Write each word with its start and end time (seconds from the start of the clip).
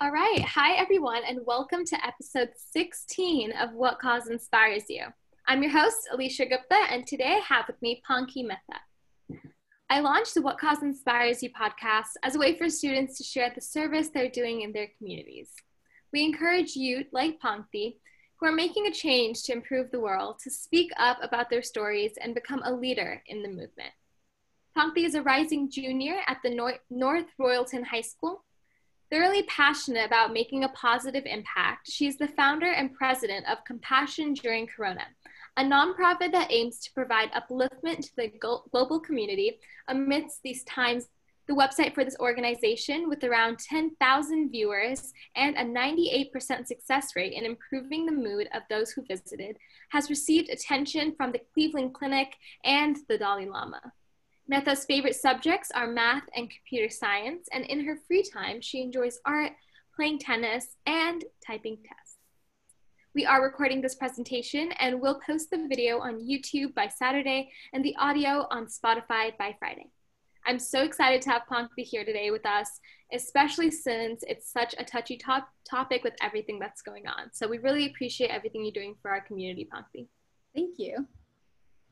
All 0.00 0.10
right. 0.10 0.40
Hi, 0.40 0.74
everyone, 0.76 1.22
and 1.28 1.40
welcome 1.46 1.84
to 1.84 2.06
episode 2.06 2.48
16 2.72 3.52
of 3.52 3.74
What 3.74 4.00
Cause 4.00 4.28
Inspires 4.28 4.84
You. 4.88 5.04
I'm 5.46 5.62
your 5.62 5.70
host, 5.70 6.08
Alicia 6.12 6.46
Gupta, 6.46 6.78
and 6.90 7.06
today 7.06 7.36
I 7.36 7.54
have 7.54 7.66
with 7.68 7.80
me 7.80 8.02
Pankti 8.08 8.44
Mehta. 8.44 9.42
I 9.90 10.00
launched 10.00 10.34
the 10.34 10.42
What 10.42 10.58
Cause 10.58 10.82
Inspires 10.82 11.42
You 11.42 11.50
podcast 11.50 12.10
as 12.22 12.34
a 12.34 12.38
way 12.38 12.56
for 12.56 12.68
students 12.70 13.18
to 13.18 13.24
share 13.24 13.52
the 13.54 13.60
service 13.60 14.08
they're 14.08 14.28
doing 14.28 14.62
in 14.62 14.72
their 14.72 14.88
communities. 14.98 15.50
We 16.12 16.24
encourage 16.24 16.74
you, 16.74 17.04
like 17.12 17.40
Pankti, 17.40 17.98
who 18.40 18.46
are 18.46 18.52
making 18.52 18.86
a 18.86 18.92
change 18.92 19.42
to 19.44 19.52
improve 19.52 19.90
the 19.90 20.00
world, 20.00 20.38
to 20.44 20.50
speak 20.50 20.90
up 20.98 21.18
about 21.22 21.50
their 21.50 21.62
stories 21.62 22.12
and 22.20 22.34
become 22.34 22.62
a 22.64 22.72
leader 22.72 23.22
in 23.26 23.42
the 23.42 23.48
movement. 23.48 23.92
Pankti 24.76 25.04
is 25.04 25.14
a 25.14 25.22
rising 25.22 25.70
junior 25.70 26.16
at 26.26 26.38
the 26.42 26.78
North 26.90 27.26
Royalton 27.38 27.84
High 27.84 28.00
School 28.00 28.44
Thoroughly 29.10 29.42
passionate 29.44 30.06
about 30.06 30.32
making 30.32 30.64
a 30.64 30.68
positive 30.70 31.24
impact, 31.26 31.90
she 31.90 32.06
is 32.06 32.16
the 32.16 32.28
founder 32.28 32.72
and 32.72 32.94
president 32.94 33.46
of 33.48 33.64
Compassion 33.64 34.32
During 34.34 34.66
Corona, 34.66 35.04
a 35.56 35.62
nonprofit 35.62 36.32
that 36.32 36.50
aims 36.50 36.78
to 36.80 36.92
provide 36.92 37.30
upliftment 37.32 38.00
to 38.00 38.16
the 38.16 38.32
global 38.72 38.98
community 38.98 39.58
amidst 39.88 40.42
these 40.42 40.64
times. 40.64 41.08
The 41.46 41.54
website 41.54 41.94
for 41.94 42.04
this 42.04 42.16
organization, 42.20 43.06
with 43.06 43.22
around 43.22 43.58
10,000 43.58 44.50
viewers 44.50 45.12
and 45.36 45.54
a 45.56 45.62
98% 45.62 46.66
success 46.66 47.14
rate 47.14 47.34
in 47.34 47.44
improving 47.44 48.06
the 48.06 48.12
mood 48.12 48.48
of 48.54 48.62
those 48.70 48.92
who 48.92 49.04
visited, 49.04 49.58
has 49.90 50.08
received 50.08 50.48
attention 50.48 51.14
from 51.14 51.32
the 51.32 51.42
Cleveland 51.52 51.92
Clinic 51.92 52.34
and 52.64 52.96
the 53.08 53.18
Dalai 53.18 53.46
Lama. 53.46 53.92
Mehta's 54.50 54.84
favorite 54.84 55.16
subjects 55.16 55.70
are 55.74 55.86
math 55.86 56.24
and 56.36 56.50
computer 56.50 56.90
science, 56.90 57.48
and 57.50 57.64
in 57.64 57.84
her 57.86 57.96
free 58.06 58.22
time, 58.22 58.60
she 58.60 58.82
enjoys 58.82 59.18
art, 59.24 59.52
playing 59.96 60.18
tennis, 60.18 60.76
and 60.84 61.24
typing 61.46 61.78
tests. 61.78 62.18
We 63.14 63.24
are 63.24 63.42
recording 63.42 63.80
this 63.80 63.94
presentation 63.94 64.72
and 64.80 65.00
we'll 65.00 65.20
post 65.20 65.50
the 65.50 65.66
video 65.68 66.00
on 66.00 66.20
YouTube 66.20 66.74
by 66.74 66.88
Saturday 66.88 67.52
and 67.72 67.84
the 67.84 67.94
audio 67.96 68.46
on 68.50 68.66
Spotify 68.66 69.36
by 69.38 69.54
Friday. 69.58 69.86
I'm 70.44 70.58
so 70.58 70.82
excited 70.82 71.22
to 71.22 71.30
have 71.30 71.42
Pankti 71.50 71.84
here 71.84 72.04
today 72.04 72.30
with 72.32 72.44
us, 72.44 72.80
especially 73.12 73.70
since 73.70 74.24
it's 74.26 74.52
such 74.52 74.74
a 74.76 74.84
touchy 74.84 75.16
top 75.16 75.48
topic 75.64 76.02
with 76.02 76.14
everything 76.20 76.58
that's 76.58 76.82
going 76.82 77.06
on. 77.06 77.30
So 77.32 77.46
we 77.46 77.58
really 77.58 77.86
appreciate 77.86 78.30
everything 78.30 78.64
you're 78.64 78.72
doing 78.72 78.96
for 79.00 79.12
our 79.12 79.20
community, 79.20 79.68
Pankti. 79.72 80.08
Thank 80.54 80.74
you 80.78 81.06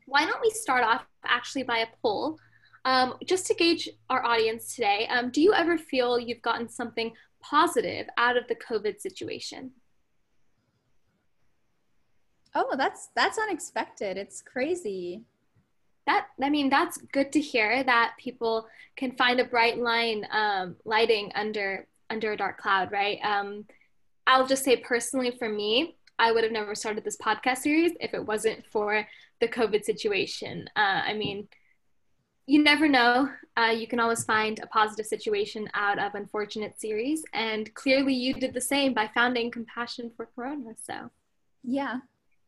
why 0.06 0.25
don't 0.25 0.41
we 0.42 0.50
start 0.50 0.84
off 0.84 1.05
actually 1.25 1.62
by 1.62 1.78
a 1.78 1.86
poll? 2.03 2.39
Um, 2.84 3.14
just 3.25 3.47
to 3.47 3.55
gauge 3.55 3.89
our 4.11 4.25
audience 4.25 4.75
today 4.75 5.06
um, 5.09 5.31
do 5.31 5.41
you 5.41 5.55
ever 5.55 5.78
feel 5.78 6.19
you've 6.19 6.42
gotten 6.42 6.69
something 6.69 7.12
positive 7.41 8.09
out 8.19 8.36
of 8.36 8.48
the 8.48 8.56
covid 8.56 9.00
situation? 9.00 9.70
Oh 12.55 12.75
that's 12.77 13.09
that's 13.14 13.39
unexpected. 13.39 14.17
It's 14.17 14.42
crazy. 14.42 15.22
That 16.06 16.27
i 16.42 16.50
mean 16.50 16.69
that's 16.69 16.98
good 17.12 17.31
to 17.33 17.41
hear 17.41 17.84
that 17.84 18.14
people 18.19 18.66
can 18.97 19.12
find 19.12 19.39
a 19.39 19.44
bright 19.44 19.78
line 19.78 20.27
um, 20.33 20.77
lighting 20.84 21.31
under 21.34 21.87
under 22.11 22.33
a 22.33 22.37
dark 22.37 22.59
cloud 22.59 22.91
right? 22.91 23.19
Um, 23.22 23.64
i'll 24.27 24.47
just 24.47 24.64
say 24.64 24.77
personally 24.77 25.33
for 25.39 25.48
me 25.48 25.97
i 26.23 26.33
would 26.33 26.45
have 26.45 26.53
never 26.53 26.75
started 26.75 27.05
this 27.05 27.17
podcast 27.19 27.59
series 27.59 27.92
if 28.01 28.15
it 28.15 28.25
wasn't 28.25 28.65
for 28.67 29.06
the 29.42 29.48
COVID 29.48 29.84
situation. 29.84 30.70
Uh, 30.77 31.03
I 31.05 31.12
mean, 31.12 31.48
you 32.47 32.62
never 32.62 32.89
know. 32.89 33.28
Uh, 33.56 33.75
you 33.77 33.87
can 33.87 34.01
always 34.01 34.25
find 34.25 34.59
a 34.61 34.67
positive 34.69 35.05
situation 35.05 35.69
out 35.75 35.98
of 35.98 36.15
unfortunate 36.15 36.81
series, 36.81 37.25
and 37.34 37.75
clearly 37.75 38.15
you 38.15 38.34
did 38.34 38.55
the 38.55 38.61
same 38.61 38.95
by 38.95 39.11
founding 39.12 39.50
Compassion 39.50 40.11
for 40.17 40.28
Corona. 40.34 40.70
So, 40.83 41.11
yeah. 41.65 41.98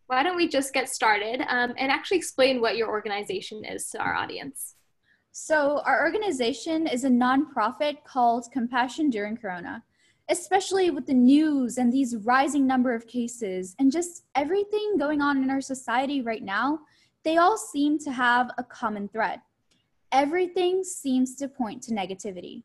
Why 0.07 0.23
don't 0.23 0.37
we 0.37 0.49
just 0.49 0.73
get 0.73 0.89
started 0.89 1.41
um, 1.49 1.75
and 1.79 1.91
actually 1.91 2.19
explain 2.19 2.61
what 2.61 2.77
your 2.77 2.89
organization 2.89 3.65
is 3.65 3.89
to 3.91 3.99
our 3.99 4.15
audience? 4.15 4.75
So, 5.33 5.83
our 5.85 6.05
organization 6.05 6.87
is 6.87 7.05
a 7.05 7.09
nonprofit 7.09 8.05
called 8.05 8.47
Compassion 8.53 9.11
During 9.11 9.37
Corona 9.37 9.83
especially 10.29 10.91
with 10.91 11.07
the 11.07 11.15
news 11.15 11.79
and 11.79 11.93
these 11.93 12.17
rising 12.17 12.67
number 12.67 12.95
of 12.95 13.07
cases 13.07 13.75
and 13.79 13.93
just 13.93 14.25
everything 14.35 14.97
going 14.99 15.21
on 15.21 15.43
in 15.43 15.51
our 15.51 15.61
society 15.61 16.23
right 16.23 16.43
now, 16.43 16.81
they 17.25 17.37
all 17.37 17.57
seem 17.57 17.99
to 17.99 18.13
have 18.13 18.51
a 18.59 18.65
common 18.65 19.09
thread. 19.09 19.41
Everything 20.13 20.85
seems 20.85 21.35
to 21.37 21.49
point 21.49 21.83
to 21.83 21.93
negativity. 21.93 22.63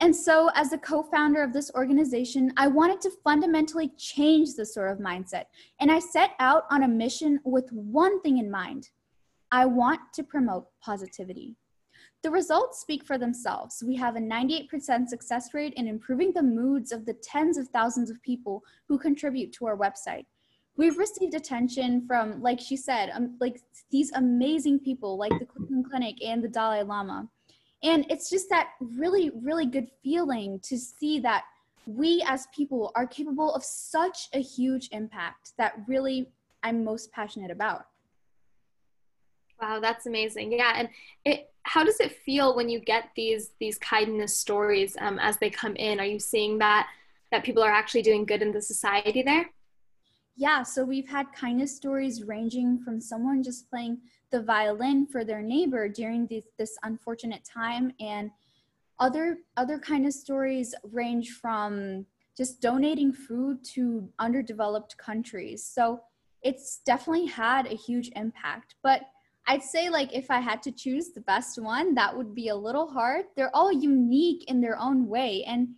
And 0.00 0.14
so, 0.14 0.50
as 0.54 0.72
a 0.72 0.78
co 0.78 1.02
founder 1.02 1.42
of 1.42 1.52
this 1.52 1.70
organization, 1.74 2.52
I 2.56 2.66
wanted 2.66 3.00
to 3.02 3.10
fundamentally 3.22 3.92
change 3.96 4.54
this 4.54 4.74
sort 4.74 4.90
of 4.90 4.98
mindset. 4.98 5.44
And 5.80 5.90
I 5.90 5.98
set 5.98 6.30
out 6.40 6.64
on 6.70 6.82
a 6.82 6.88
mission 6.88 7.40
with 7.44 7.70
one 7.72 8.20
thing 8.20 8.38
in 8.38 8.50
mind 8.50 8.90
I 9.52 9.66
want 9.66 10.00
to 10.14 10.24
promote 10.24 10.66
positivity. 10.80 11.54
The 12.24 12.30
results 12.30 12.80
speak 12.80 13.04
for 13.04 13.18
themselves. 13.18 13.84
We 13.86 13.96
have 13.96 14.16
a 14.16 14.18
98% 14.18 15.08
success 15.08 15.52
rate 15.52 15.74
in 15.74 15.86
improving 15.86 16.32
the 16.32 16.42
moods 16.42 16.90
of 16.90 17.04
the 17.04 17.12
tens 17.12 17.58
of 17.58 17.68
thousands 17.68 18.08
of 18.08 18.22
people 18.22 18.64
who 18.88 18.96
contribute 18.96 19.52
to 19.52 19.66
our 19.66 19.76
website. 19.76 20.24
We've 20.78 20.96
received 20.96 21.34
attention 21.34 22.06
from, 22.06 22.40
like 22.40 22.60
she 22.60 22.78
said, 22.78 23.10
um, 23.12 23.36
like 23.42 23.60
these 23.90 24.10
amazing 24.12 24.78
people 24.78 25.18
like 25.18 25.38
the 25.38 25.44
Cleveland 25.44 25.84
Clinic 25.90 26.16
and 26.24 26.42
the 26.42 26.48
Dalai 26.48 26.82
Lama. 26.82 27.28
And 27.82 28.06
it's 28.08 28.30
just 28.30 28.48
that 28.48 28.70
really, 28.80 29.30
really 29.42 29.66
good 29.66 29.88
feeling 30.02 30.60
to 30.60 30.78
see 30.78 31.20
that 31.20 31.44
we 31.84 32.24
as 32.26 32.48
people 32.56 32.90
are 32.94 33.06
capable 33.06 33.54
of 33.54 33.62
such 33.62 34.30
a 34.32 34.40
huge 34.40 34.88
impact 34.92 35.52
that 35.58 35.74
really 35.86 36.30
I'm 36.62 36.84
most 36.84 37.12
passionate 37.12 37.50
about. 37.50 37.84
Wow, 39.60 39.80
that's 39.80 40.06
amazing. 40.06 40.52
Yeah, 40.52 40.72
and 40.74 40.88
it 41.26 41.50
how 41.64 41.82
does 41.82 41.98
it 41.98 42.12
feel 42.12 42.54
when 42.54 42.68
you 42.68 42.78
get 42.78 43.10
these 43.16 43.50
these 43.58 43.78
kindness 43.78 44.36
stories 44.36 44.96
um, 45.00 45.18
as 45.18 45.36
they 45.38 45.50
come 45.50 45.74
in? 45.76 45.98
Are 45.98 46.06
you 46.06 46.20
seeing 46.20 46.58
that 46.58 46.88
that 47.32 47.44
people 47.44 47.62
are 47.62 47.72
actually 47.72 48.02
doing 48.02 48.24
good 48.24 48.42
in 48.42 48.52
the 48.52 48.62
society 48.62 49.22
there? 49.22 49.50
Yeah, 50.36 50.62
so 50.62 50.84
we've 50.84 51.08
had 51.08 51.32
kindness 51.32 51.76
stories 51.76 52.24
ranging 52.24 52.80
from 52.80 53.00
someone 53.00 53.42
just 53.42 53.70
playing 53.70 53.98
the 54.30 54.42
violin 54.42 55.06
for 55.06 55.24
their 55.24 55.42
neighbor 55.42 55.88
during 55.88 56.26
this, 56.26 56.44
this 56.58 56.76
unfortunate 56.82 57.44
time, 57.44 57.92
and 58.00 58.30
other 58.98 59.38
other 59.56 59.78
kindness 59.78 60.20
stories 60.20 60.74
range 60.92 61.30
from 61.30 62.04
just 62.36 62.60
donating 62.60 63.12
food 63.12 63.64
to 63.64 64.08
underdeveloped 64.18 64.96
countries. 64.98 65.64
So 65.64 66.00
it's 66.42 66.80
definitely 66.84 67.26
had 67.26 67.66
a 67.66 67.76
huge 67.76 68.10
impact, 68.16 68.74
but 68.82 69.02
I'd 69.46 69.62
say 69.62 69.90
like 69.90 70.14
if 70.14 70.30
I 70.30 70.40
had 70.40 70.62
to 70.62 70.72
choose 70.72 71.10
the 71.10 71.20
best 71.20 71.58
one, 71.60 71.94
that 71.94 72.16
would 72.16 72.34
be 72.34 72.48
a 72.48 72.56
little 72.56 72.86
hard. 72.86 73.26
They're 73.36 73.54
all 73.54 73.72
unique 73.72 74.44
in 74.48 74.60
their 74.60 74.78
own 74.78 75.06
way. 75.06 75.44
And 75.46 75.68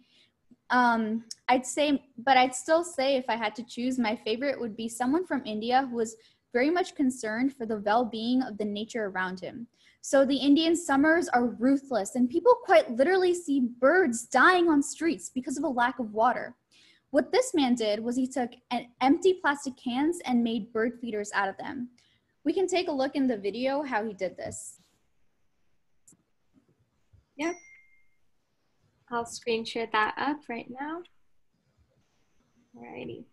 um, 0.70 1.24
I'd 1.48 1.66
say, 1.66 2.02
but 2.18 2.36
I'd 2.36 2.54
still 2.54 2.84
say 2.84 3.16
if 3.16 3.24
I 3.28 3.36
had 3.36 3.54
to 3.56 3.64
choose, 3.64 3.98
my 3.98 4.16
favorite 4.16 4.60
would 4.60 4.76
be 4.76 4.88
someone 4.88 5.26
from 5.26 5.42
India 5.44 5.86
who 5.90 5.96
was 5.96 6.16
very 6.52 6.70
much 6.70 6.94
concerned 6.94 7.54
for 7.54 7.66
the 7.66 7.78
well 7.78 8.04
being 8.04 8.42
of 8.42 8.56
the 8.58 8.64
nature 8.64 9.06
around 9.06 9.40
him. 9.40 9.66
So 10.00 10.24
the 10.24 10.36
Indian 10.36 10.76
summers 10.76 11.28
are 11.28 11.46
ruthless, 11.46 12.14
and 12.14 12.30
people 12.30 12.54
quite 12.64 12.92
literally 12.92 13.34
see 13.34 13.68
birds 13.80 14.26
dying 14.26 14.68
on 14.68 14.80
streets 14.80 15.30
because 15.34 15.58
of 15.58 15.64
a 15.64 15.68
lack 15.68 15.98
of 15.98 16.14
water. 16.14 16.54
What 17.10 17.32
this 17.32 17.52
man 17.54 17.74
did 17.74 17.98
was 17.98 18.14
he 18.14 18.28
took 18.28 18.50
empty 19.00 19.34
plastic 19.34 19.76
cans 19.76 20.20
and 20.24 20.44
made 20.44 20.72
bird 20.72 20.98
feeders 21.00 21.30
out 21.34 21.48
of 21.48 21.56
them. 21.56 21.88
We 22.46 22.52
can 22.52 22.68
take 22.68 22.86
a 22.86 22.92
look 22.92 23.16
in 23.16 23.26
the 23.26 23.36
video 23.36 23.82
how 23.82 24.04
he 24.04 24.14
did 24.14 24.36
this. 24.36 24.78
Yep. 27.36 27.56
I'll 29.10 29.26
screen 29.26 29.64
share 29.64 29.88
that 29.92 30.14
up 30.16 30.38
right 30.48 30.68
now. 30.70 31.02
Alrighty. 32.78 33.24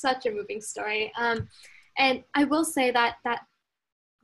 Such 0.00 0.26
a 0.26 0.30
moving 0.30 0.60
story. 0.60 1.12
Um, 1.18 1.48
and 1.96 2.22
I 2.34 2.44
will 2.44 2.64
say 2.64 2.90
that 2.90 3.16
that 3.24 3.40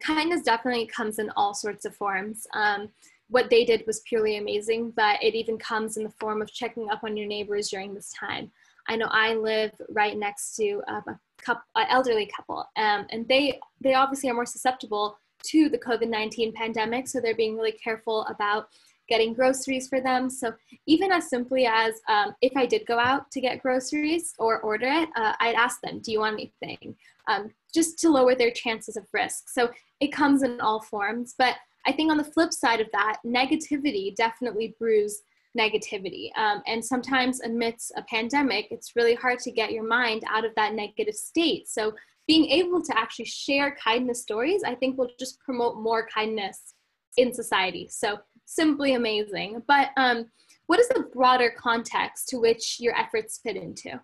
kindness 0.00 0.42
definitely 0.42 0.86
comes 0.86 1.18
in 1.18 1.30
all 1.36 1.54
sorts 1.54 1.84
of 1.84 1.96
forms. 1.96 2.46
Um, 2.54 2.88
what 3.28 3.50
they 3.50 3.64
did 3.64 3.84
was 3.86 4.00
purely 4.00 4.36
amazing, 4.36 4.92
but 4.92 5.22
it 5.22 5.34
even 5.34 5.58
comes 5.58 5.96
in 5.96 6.04
the 6.04 6.10
form 6.20 6.42
of 6.42 6.52
checking 6.52 6.90
up 6.90 7.02
on 7.04 7.16
your 7.16 7.26
neighbors 7.26 7.68
during 7.70 7.94
this 7.94 8.12
time. 8.12 8.50
I 8.86 8.96
know 8.96 9.08
I 9.10 9.34
live 9.34 9.72
right 9.88 10.16
next 10.16 10.56
to 10.56 10.82
um, 10.88 11.02
a 11.08 11.18
couple, 11.42 11.62
an 11.74 11.86
elderly 11.88 12.30
couple, 12.36 12.68
um, 12.76 13.06
and 13.10 13.26
they 13.28 13.58
they 13.80 13.94
obviously 13.94 14.28
are 14.28 14.34
more 14.34 14.44
susceptible 14.46 15.16
to 15.44 15.68
the 15.70 15.78
COVID 15.78 16.08
nineteen 16.08 16.52
pandemic, 16.52 17.08
so 17.08 17.18
they're 17.18 17.34
being 17.34 17.56
really 17.56 17.72
careful 17.72 18.26
about 18.26 18.68
getting 19.08 19.34
groceries 19.34 19.88
for 19.88 20.00
them. 20.00 20.30
So 20.30 20.54
even 20.86 21.12
as 21.12 21.28
simply 21.28 21.66
as 21.66 22.00
um, 22.08 22.34
if 22.40 22.52
I 22.56 22.66
did 22.66 22.86
go 22.86 22.98
out 22.98 23.30
to 23.32 23.40
get 23.40 23.62
groceries 23.62 24.34
or 24.38 24.60
order 24.60 24.86
it, 24.86 25.08
uh, 25.16 25.34
I'd 25.40 25.54
ask 25.54 25.80
them, 25.80 26.00
"Do 26.00 26.12
you 26.12 26.20
want 26.20 26.34
anything?" 26.34 26.96
Um, 27.28 27.52
just 27.72 27.98
to 28.00 28.10
lower 28.10 28.34
their 28.34 28.50
chances 28.50 28.96
of 28.96 29.06
risk. 29.12 29.48
So 29.48 29.70
it 30.00 30.12
comes 30.12 30.42
in 30.42 30.60
all 30.60 30.80
forms. 30.80 31.34
But 31.36 31.56
I 31.86 31.92
think 31.92 32.10
on 32.10 32.16
the 32.16 32.24
flip 32.24 32.52
side 32.52 32.80
of 32.80 32.88
that, 32.92 33.18
negativity 33.24 34.14
definitely 34.14 34.74
brews 34.78 35.22
negativity. 35.56 36.30
Um, 36.36 36.62
and 36.66 36.84
sometimes 36.84 37.40
amidst 37.40 37.92
a 37.96 38.02
pandemic, 38.02 38.68
it's 38.70 38.96
really 38.96 39.14
hard 39.14 39.38
to 39.40 39.50
get 39.50 39.72
your 39.72 39.86
mind 39.86 40.24
out 40.28 40.44
of 40.44 40.54
that 40.56 40.74
negative 40.74 41.14
state. 41.14 41.68
So 41.68 41.94
being 42.26 42.46
able 42.46 42.82
to 42.82 42.98
actually 42.98 43.26
share 43.26 43.76
kindness 43.82 44.22
stories, 44.22 44.62
I 44.64 44.74
think 44.74 44.98
will 44.98 45.10
just 45.18 45.38
promote 45.40 45.76
more 45.76 46.08
kindness 46.12 46.74
in 47.16 47.32
society. 47.32 47.86
So 47.88 48.18
simply 48.44 48.94
amazing. 48.94 49.62
But 49.66 49.90
um, 49.96 50.26
what 50.66 50.80
is 50.80 50.88
the 50.88 51.08
broader 51.12 51.52
context 51.56 52.28
to 52.28 52.38
which 52.38 52.80
your 52.80 52.96
efforts 52.96 53.38
fit 53.38 53.56
into? 53.56 54.00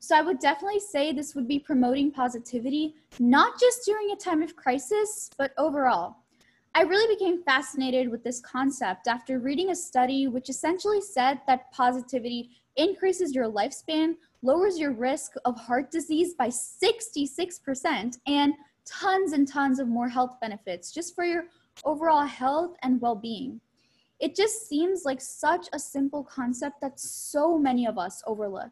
So 0.00 0.16
I 0.16 0.22
would 0.22 0.38
definitely 0.38 0.80
say 0.80 1.12
this 1.12 1.34
would 1.34 1.48
be 1.48 1.58
promoting 1.58 2.10
positivity, 2.10 2.94
not 3.18 3.58
just 3.58 3.84
during 3.84 4.10
a 4.10 4.16
time 4.16 4.42
of 4.42 4.56
crisis, 4.56 5.30
but 5.36 5.52
overall. 5.58 6.16
I 6.74 6.82
really 6.82 7.12
became 7.12 7.42
fascinated 7.42 8.08
with 8.08 8.22
this 8.22 8.40
concept 8.40 9.08
after 9.08 9.40
reading 9.40 9.70
a 9.70 9.74
study 9.74 10.28
which 10.28 10.48
essentially 10.48 11.00
said 11.00 11.40
that 11.46 11.72
positivity 11.72 12.50
increases 12.76 13.34
your 13.34 13.50
lifespan, 13.50 14.14
lowers 14.42 14.78
your 14.78 14.92
risk 14.92 15.32
of 15.44 15.58
heart 15.58 15.90
disease 15.90 16.34
by 16.34 16.48
66%, 16.48 18.18
and 18.26 18.54
tons 18.84 19.32
and 19.32 19.48
tons 19.48 19.80
of 19.80 19.88
more 19.88 20.08
health 20.08 20.36
benefits 20.40 20.92
just 20.92 21.14
for 21.14 21.24
your 21.24 21.44
overall 21.84 22.26
health 22.26 22.76
and 22.82 23.00
well 23.00 23.14
being. 23.14 23.60
It 24.20 24.34
just 24.34 24.68
seems 24.68 25.04
like 25.04 25.20
such 25.20 25.68
a 25.72 25.78
simple 25.78 26.24
concept 26.24 26.80
that 26.80 26.98
so 26.98 27.56
many 27.56 27.86
of 27.86 27.98
us 27.98 28.22
overlook. 28.26 28.70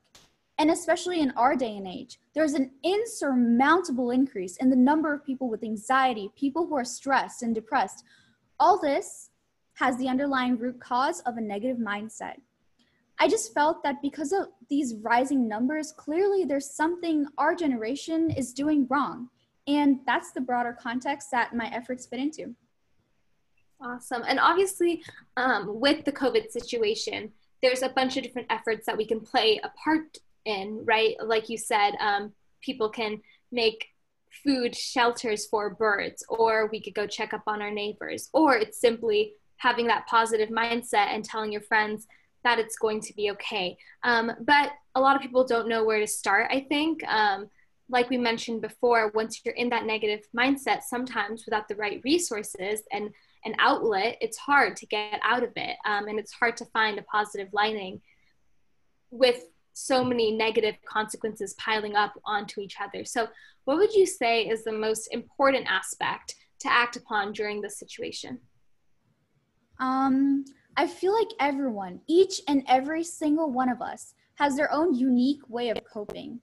And 0.59 0.71
especially 0.71 1.21
in 1.21 1.33
our 1.33 1.55
day 1.55 1.77
and 1.77 1.87
age, 1.87 2.19
there's 2.35 2.55
an 2.55 2.71
insurmountable 2.83 4.11
increase 4.11 4.57
in 4.57 4.71
the 4.71 4.77
number 4.77 5.13
of 5.13 5.25
people 5.25 5.49
with 5.49 5.63
anxiety, 5.63 6.31
people 6.35 6.67
who 6.67 6.75
are 6.77 6.85
stressed 6.85 7.43
and 7.43 7.55
depressed. 7.55 8.05
All 8.59 8.79
this 8.81 9.31
has 9.75 9.99
the 9.99 10.09
underlying 10.09 10.59
root 10.59 10.81
cause 10.81 11.21
of 11.21 11.37
a 11.37 11.41
negative 11.41 11.77
mindset. 11.77 12.37
I 13.19 13.29
just 13.29 13.55
felt 13.55 13.83
that 13.83 14.03
because 14.03 14.33
of 14.33 14.49
these 14.69 14.95
rising 14.97 15.47
numbers, 15.47 15.93
clearly 15.93 16.45
there's 16.45 16.71
something 16.71 17.27
our 17.39 17.55
generation 17.55 18.31
is 18.31 18.53
doing 18.53 18.87
wrong. 18.89 19.29
And 19.67 20.01
that's 20.07 20.33
the 20.33 20.41
broader 20.41 20.77
context 20.79 21.31
that 21.33 21.55
my 21.55 21.67
efforts 21.69 22.07
fit 22.07 22.21
into. 22.21 22.55
Awesome. 23.81 24.23
And 24.27 24.41
obviously, 24.41 25.03
um, 25.37 25.81
with 25.81 26.05
the 26.05 26.13
COVID 26.13 26.51
situation, 26.51 27.33
there's 27.63 27.83
a 27.83 27.89
bunch 27.91 28.17
of 28.17 28.23
different 28.23 28.51
efforts 28.51 28.87
that 28.87 28.97
we 28.97 29.07
can 29.07 29.21
play 29.21 29.61
a 29.63 29.71
part 29.83 30.19
in, 30.45 30.85
right? 30.85 31.17
Like 31.23 31.49
you 31.49 31.59
said, 31.59 31.93
um, 32.01 32.33
people 32.63 32.89
can 32.89 33.21
make 33.53 33.89
food 34.45 34.75
shelters 34.75 35.47
for 35.47 35.71
birds, 35.71 36.25
or 36.29 36.69
we 36.71 36.81
could 36.81 36.95
go 36.95 37.07
check 37.07 37.33
up 37.33 37.43
on 37.47 37.63
our 37.63 37.71
neighbors, 37.71 38.29
or 38.33 38.57
it's 38.57 38.81
simply 38.81 39.33
having 39.59 39.87
that 39.87 40.07
positive 40.07 40.51
mindset 40.51 41.09
and 41.09 41.25
telling 41.25 41.53
your 41.53 41.63
friends 41.63 42.07
that 42.45 42.59
it's 42.59 42.77
going 42.77 43.01
to 43.01 43.15
be 43.15 43.31
okay. 43.31 43.77
Um, 44.05 44.33
but 44.41 44.73
a 44.95 45.01
lot 45.01 45.17
of 45.17 45.23
people 45.23 45.45
don't 45.45 45.69
know 45.69 45.85
where 45.85 46.01
to 46.01 46.07
start, 46.07 46.49
I 46.51 46.61
think. 46.61 47.03
Um, 47.05 47.49
like 47.89 48.11
we 48.11 48.19
mentioned 48.19 48.63
before, 48.63 49.11
once 49.15 49.41
you're 49.45 49.55
in 49.55 49.69
that 49.71 49.87
negative 49.87 50.21
mindset, 50.37 50.83
sometimes 50.83 51.45
without 51.45 51.69
the 51.69 51.77
right 51.77 52.01
resources 52.05 52.83
and 52.93 53.11
an 53.47 53.55
outlet, 53.59 54.19
it's 54.21 54.37
hard 54.37 54.77
to 54.77 54.87
get 54.87 55.21
out 55.23 55.43
of 55.43 55.53
it. 55.57 55.77
Um, 55.87 56.09
and 56.09 56.19
it's 56.19 56.33
hard 56.33 56.57
to 56.59 56.65
find 56.67 56.99
a 56.99 57.03
positive 57.03 57.49
lining 57.53 58.03
with 59.11 59.45
so 59.73 60.03
many 60.03 60.33
negative 60.33 60.75
consequences 60.87 61.55
piling 61.55 61.95
up 61.95 62.15
onto 62.25 62.61
each 62.61 62.77
other. 62.83 63.05
So, 63.05 63.29
what 63.65 63.79
would 63.79 63.95
you 63.95 64.07
say 64.07 64.43
is 64.43 64.65
the 64.65 64.73
most 64.73 65.09
important 65.13 65.67
aspect 65.69 66.35
to 66.61 66.73
act 66.73 66.97
upon 66.97 67.33
during 67.33 67.61
this 67.61 67.79
situation? 67.79 68.41
Um, 69.79 70.45
I 70.77 70.87
feel 70.87 71.13
like 71.13 71.29
everyone, 71.41 72.01
each 72.07 72.41
and 72.49 72.63
every 72.69 73.05
single 73.05 73.51
one 73.51 73.69
of 73.69 73.83
us, 73.83 74.15
has 74.37 74.57
their 74.57 74.73
own 74.73 74.95
unique 74.95 75.49
way 75.49 75.71
of 75.71 75.79
coping. 75.85 76.41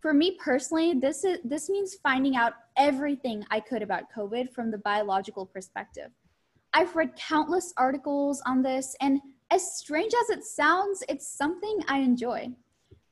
For 0.00 0.12
me 0.14 0.36
personally, 0.42 0.94
this 0.94 1.24
is 1.24 1.38
this 1.44 1.68
means 1.68 1.96
finding 2.02 2.36
out 2.36 2.54
everything 2.76 3.44
I 3.50 3.60
could 3.60 3.82
about 3.82 4.12
COVID 4.16 4.52
from 4.52 4.70
the 4.70 4.78
biological 4.78 5.46
perspective. 5.46 6.10
I've 6.78 6.94
read 6.94 7.16
countless 7.16 7.74
articles 7.76 8.40
on 8.46 8.62
this, 8.62 8.94
and 9.00 9.20
as 9.50 9.76
strange 9.78 10.12
as 10.22 10.30
it 10.30 10.44
sounds, 10.44 11.02
it's 11.08 11.26
something 11.26 11.80
I 11.88 11.98
enjoy. 11.98 12.52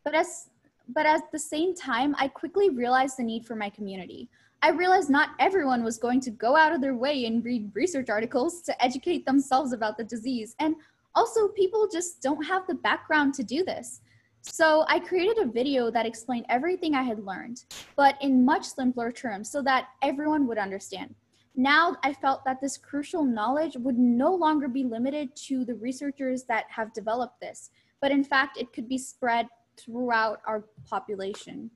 But 0.04 0.14
as 0.14 0.50
but 0.94 1.04
at 1.04 1.32
the 1.32 1.38
same 1.40 1.74
time, 1.74 2.14
I 2.16 2.28
quickly 2.28 2.70
realized 2.70 3.16
the 3.18 3.24
need 3.24 3.44
for 3.44 3.56
my 3.56 3.68
community. 3.68 4.28
I 4.62 4.70
realized 4.70 5.10
not 5.10 5.30
everyone 5.40 5.82
was 5.82 5.98
going 5.98 6.20
to 6.20 6.30
go 6.30 6.56
out 6.56 6.72
of 6.72 6.80
their 6.80 6.94
way 6.94 7.26
and 7.26 7.44
read 7.44 7.72
research 7.74 8.08
articles 8.08 8.62
to 8.62 8.84
educate 8.84 9.26
themselves 9.26 9.72
about 9.72 9.96
the 9.96 10.04
disease. 10.04 10.54
And 10.60 10.76
also, 11.16 11.48
people 11.48 11.88
just 11.92 12.22
don't 12.22 12.46
have 12.46 12.68
the 12.68 12.76
background 12.76 13.34
to 13.34 13.42
do 13.42 13.64
this. 13.64 14.00
So 14.42 14.84
I 14.86 15.00
created 15.00 15.38
a 15.38 15.50
video 15.50 15.90
that 15.90 16.06
explained 16.06 16.46
everything 16.48 16.94
I 16.94 17.02
had 17.02 17.26
learned, 17.26 17.64
but 17.96 18.14
in 18.20 18.44
much 18.44 18.64
simpler 18.64 19.10
terms 19.10 19.50
so 19.50 19.60
that 19.62 19.88
everyone 20.02 20.46
would 20.46 20.56
understand. 20.56 21.16
Now 21.58 21.96
I 22.04 22.12
felt 22.12 22.44
that 22.44 22.60
this 22.60 22.76
crucial 22.76 23.24
knowledge 23.24 23.76
would 23.78 23.98
no 23.98 24.34
longer 24.34 24.68
be 24.68 24.84
limited 24.84 25.34
to 25.46 25.64
the 25.64 25.74
researchers 25.74 26.44
that 26.44 26.66
have 26.68 26.92
developed 26.92 27.40
this, 27.40 27.70
but 28.02 28.10
in 28.10 28.22
fact, 28.22 28.58
it 28.58 28.74
could 28.74 28.90
be 28.90 28.98
spread 28.98 29.48
throughout 29.78 30.40
our 30.46 30.66
population. 30.88 31.70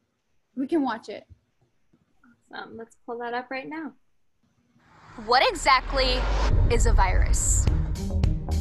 We 0.54 0.66
can 0.66 0.82
watch 0.82 1.08
it. 1.08 1.25
Awesome. 2.52 2.76
Let's 2.76 2.96
pull 3.06 3.18
that 3.20 3.32
up 3.32 3.50
right 3.50 3.68
now. 3.68 3.92
What 5.25 5.42
exactly 5.50 6.20
is 6.70 6.84
a 6.84 6.92
virus? 6.92 7.64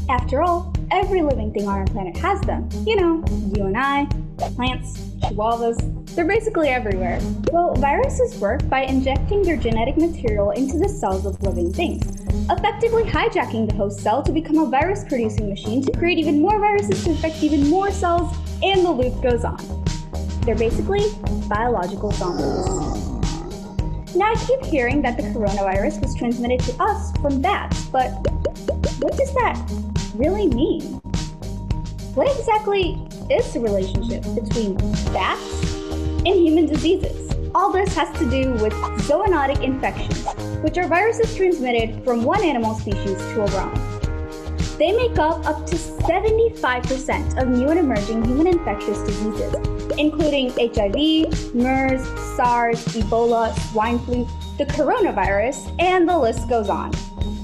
After 0.10 0.42
all, 0.42 0.74
every 0.90 1.22
living 1.22 1.54
thing 1.54 1.68
on 1.68 1.78
our 1.78 1.86
planet 1.86 2.18
has 2.18 2.42
them. 2.42 2.68
You 2.84 2.96
know, 2.96 3.24
you 3.56 3.68
and 3.68 3.78
I, 3.78 4.08
plants, 4.56 4.98
chihuahuas, 5.22 6.16
they're 6.16 6.26
basically 6.26 6.70
everywhere. 6.70 7.20
Well, 7.54 7.76
viruses 7.76 8.36
work 8.40 8.68
by 8.68 8.86
injecting 8.86 9.44
their 9.44 9.56
genetic 9.56 9.98
material 9.98 10.50
into 10.50 10.80
the 10.80 10.90
cells 10.90 11.28
of 11.28 11.40
living 11.44 11.72
things, 11.72 12.04
effectively 12.50 13.04
hijacking 13.04 13.70
the 13.70 13.76
host 13.76 14.00
cell 14.00 14.24
to 14.24 14.32
become 14.32 14.58
a 14.58 14.66
virus 14.66 15.04
producing 15.08 15.48
machine 15.48 15.84
to 15.86 15.92
create 15.92 16.18
even 16.18 16.42
more 16.42 16.58
viruses 16.58 17.04
to 17.04 17.12
infect 17.12 17.44
even 17.44 17.70
more 17.70 17.92
cells, 17.92 18.36
and 18.64 18.84
the 18.84 18.92
loop 18.92 19.22
goes 19.22 19.46
on. 19.46 19.60
They're 20.42 20.56
basically 20.56 21.06
biological 21.48 22.12
zombies. 22.14 22.66
Now, 24.16 24.32
I 24.32 24.36
keep 24.48 24.66
hearing 24.66 25.04
that 25.04 25.18
the 25.18 25.24
coronavirus 25.24 26.02
was 26.02 26.16
transmitted 26.16 26.62
to 26.62 26.82
us 26.82 27.16
from 27.18 27.44
bats, 27.44 27.86
but 27.90 28.10
what 29.00 29.16
does 29.16 29.32
that 29.36 29.89
really 30.20 30.48
mean? 30.48 30.82
What 32.14 32.28
exactly 32.38 33.00
is 33.32 33.54
the 33.54 33.62
relationship 33.62 34.22
between 34.36 34.76
bats 35.14 35.64
and 36.26 36.28
human 36.28 36.66
diseases? 36.66 37.34
All 37.56 37.72
this 37.72 37.96
has 37.96 38.16
to 38.20 38.30
do 38.30 38.52
with 38.62 38.74
zoonotic 39.08 39.64
infections, 39.64 40.26
which 40.62 40.78
are 40.78 40.88
viruses 40.88 41.34
transmitted 41.36 42.04
from 42.04 42.26
one 42.26 42.44
animal 42.44 42.76
species 42.76 43.18
to 43.18 43.44
a 43.44 43.48
wrong. 43.52 43.74
They 44.78 44.92
make 44.92 45.18
up 45.18 45.46
up 45.46 45.66
to 45.68 45.76
75% 45.76 47.42
of 47.42 47.48
new 47.48 47.70
and 47.70 47.80
emerging 47.80 48.26
human 48.26 48.48
infectious 48.48 49.02
diseases, 49.04 49.56
including 49.98 50.52
HIV, 50.52 51.56
MERS, 51.56 52.06
SARS, 52.36 52.86
Ebola, 52.88 53.58
swine 53.72 54.00
flu, 54.00 54.28
the 54.58 54.66
coronavirus, 54.66 55.74
and 55.80 56.08
the 56.08 56.18
list 56.18 56.50
goes 56.50 56.68
on. 56.70 56.92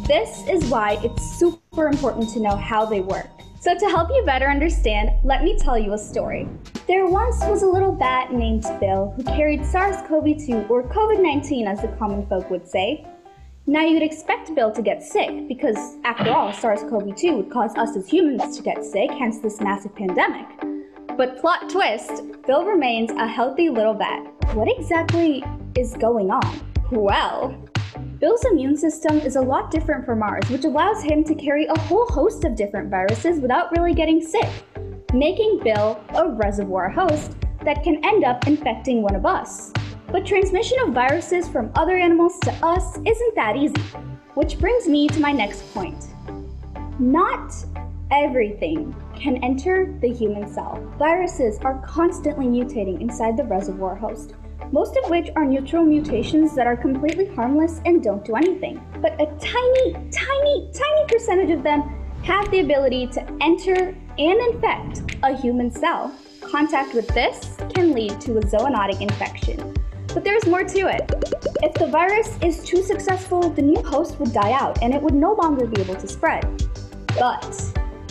This 0.08 0.48
is 0.48 0.66
why 0.66 1.00
it's 1.04 1.40
super 1.40 1.65
important 1.84 2.30
to 2.30 2.40
know 2.40 2.56
how 2.56 2.86
they 2.86 3.02
work. 3.02 3.28
So, 3.60 3.78
to 3.78 3.86
help 3.88 4.10
you 4.10 4.24
better 4.26 4.48
understand, 4.48 5.10
let 5.24 5.44
me 5.44 5.58
tell 5.58 5.78
you 5.78 5.94
a 5.94 5.98
story. 5.98 6.48
There 6.88 7.08
once 7.08 7.40
was 7.46 7.64
a 7.64 7.68
little 7.68 7.92
bat 7.92 8.32
named 8.32 8.64
Bill 8.80 9.14
who 9.16 9.24
carried 9.24 9.66
SARS 9.66 9.96
CoV 10.08 10.38
2, 10.46 10.68
or 10.70 10.84
COVID 10.84 11.22
19 11.22 11.68
as 11.68 11.82
the 11.82 11.88
common 12.00 12.28
folk 12.28 12.50
would 12.52 12.68
say. 12.68 13.06
Now, 13.68 13.82
you'd 13.82 14.04
expect 14.04 14.54
Bill 14.54 14.72
to 14.72 14.82
get 14.84 15.02
sick 15.02 15.48
because, 15.48 15.98
after 16.04 16.32
all, 16.32 16.54
SARS 16.54 16.82
CoV 16.82 17.16
2 17.16 17.38
would 17.38 17.52
cause 17.52 17.76
us 17.76 17.98
as 17.98 18.08
humans 18.08 18.56
to 18.58 18.62
get 18.62 18.86
sick, 18.86 19.10
hence 19.10 19.40
this 19.40 19.60
massive 19.60 19.96
pandemic. 19.96 20.46
But 21.18 21.40
plot 21.40 21.68
twist, 21.70 22.22
Bill 22.46 22.66
remains 22.66 23.10
a 23.10 23.28
healthy 23.28 23.70
little 23.70 23.96
bat. 23.96 24.24
What 24.54 24.68
exactly 24.78 25.44
is 25.76 25.96
going 25.96 26.30
on? 26.30 26.74
Well, 26.92 27.65
Bill's 28.20 28.46
immune 28.46 28.78
system 28.78 29.20
is 29.20 29.36
a 29.36 29.42
lot 29.42 29.72
different 29.72 30.06
from 30.06 30.24
ours, 30.24 30.48
which 30.50 30.64
allows 30.64 31.04
him 31.04 31.22
to 31.26 31.36
carry 31.36 31.66
a 31.66 31.80
whole 31.80 32.06
host 32.06 32.46
of 32.46 32.56
different 32.56 32.90
viruses 32.90 33.42
without 33.42 33.72
really 33.76 33.94
getting 33.94 34.22
sick, 34.22 34.48
making 35.12 35.60
Bill 35.62 36.00
a 36.16 36.30
reservoir 36.30 36.90
host 36.90 37.36
that 37.66 37.84
can 37.84 38.04
end 38.06 38.24
up 38.24 38.48
infecting 38.48 39.02
one 39.02 39.16
of 39.16 39.26
us. 39.26 39.74
But 40.14 40.26
transmission 40.26 40.78
of 40.84 40.94
viruses 40.94 41.50
from 41.50 41.72
other 41.76 41.98
animals 41.98 42.40
to 42.44 42.52
us 42.66 42.98
isn't 43.06 43.36
that 43.36 43.58
easy, 43.58 43.82
which 44.36 44.60
brings 44.60 44.88
me 44.88 45.10
to 45.10 45.20
my 45.20 45.34
next 45.34 45.74
point. 45.74 46.06
Not 46.98 47.54
everything 48.12 48.96
can 49.14 49.44
enter 49.44 49.94
the 50.00 50.14
human 50.14 50.48
cell. 50.48 50.82
Viruses 50.98 51.60
are 51.64 51.84
constantly 51.86 52.46
mutating 52.46 53.02
inside 53.02 53.36
the 53.36 53.44
reservoir 53.44 53.96
host, 53.96 54.36
most 54.72 54.98
of 54.98 55.10
which 55.10 55.30
are 55.36 55.46
neutral 55.46 55.84
mutations 55.84 56.56
that 56.56 56.68
are 56.68 56.76
completely 56.76 57.28
harmless 57.28 57.82
and 57.86 58.04
don't 58.04 58.24
do 58.26 58.36
anything. 58.36 58.82
But 59.02 59.14
a 59.14 59.26
tiny, 59.26 59.94
tiny, 60.12 60.72
tiny 60.74 61.06
percentage 61.08 61.52
of 61.52 61.64
them 61.64 61.82
have 62.24 62.50
the 62.52 62.62
ability 62.62 63.08
to 63.08 63.22
enter 63.42 63.96
and 64.18 64.54
infect 64.54 65.16
a 65.24 65.36
human 65.36 65.72
cell. 65.72 66.14
Contact 66.42 66.94
with 66.94 67.08
this 67.10 67.58
can 67.74 67.94
lead 67.94 68.20
to 68.22 68.38
a 68.38 68.42
zoonotic 68.42 69.02
infection. 69.02 69.76
But 70.14 70.24
there's 70.24 70.46
more 70.46 70.64
to 70.64 70.80
it. 70.88 71.12
If 71.62 71.74
the 71.74 71.88
virus 71.88 72.38
is 72.42 72.64
too 72.64 72.82
successful, 72.82 73.50
the 73.50 73.62
new 73.62 73.82
host 73.84 74.20
would 74.20 74.34
die 74.34 74.54
out 74.54 74.82
and 74.82 74.94
it 74.94 75.02
would 75.02 75.14
no 75.14 75.34
longer 75.34 75.68
be 75.68 75.82
able 75.82 75.96
to 75.96 76.08
spread. 76.08 76.44
But 77.20 77.46